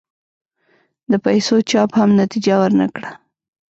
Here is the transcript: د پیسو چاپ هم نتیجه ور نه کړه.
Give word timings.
د 1.11 1.13
پیسو 1.25 1.55
چاپ 1.69 1.91
هم 1.99 2.09
نتیجه 2.21 2.53
ور 2.59 2.71
نه 2.81 2.87
کړه. 2.95 3.11